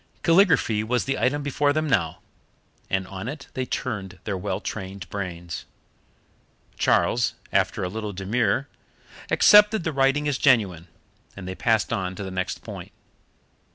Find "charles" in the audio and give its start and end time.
6.75-7.35